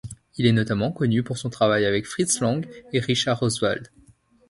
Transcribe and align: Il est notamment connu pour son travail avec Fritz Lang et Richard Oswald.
Il 0.39 0.47
est 0.47 0.51
notamment 0.51 0.91
connu 0.91 1.21
pour 1.21 1.37
son 1.37 1.51
travail 1.51 1.85
avec 1.85 2.07
Fritz 2.07 2.39
Lang 2.39 2.67
et 2.91 2.99
Richard 2.99 3.43
Oswald. 3.43 3.91